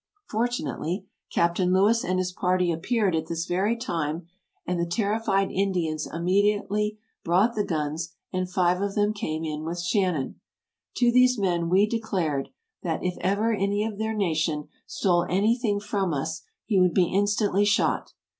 [0.27, 4.25] Fortu nately, Captain Lewis and his party appeared at this very time,
[4.65, 9.79] and the terrified Indians immediately brought the guns, and five of them came in with
[9.79, 10.39] Shannon.
[10.95, 12.49] To these men we declared
[12.81, 17.05] that, if ever any of their nation stole any thing from us, he would be
[17.13, 18.13] instantly shot.